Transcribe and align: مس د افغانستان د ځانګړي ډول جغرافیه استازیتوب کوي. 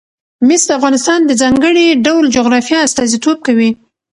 مس 0.47 0.61
د 0.67 0.71
افغانستان 0.79 1.19
د 1.25 1.31
ځانګړي 1.41 1.85
ډول 2.05 2.23
جغرافیه 2.35 2.79
استازیتوب 2.87 3.37
کوي. 3.47 3.69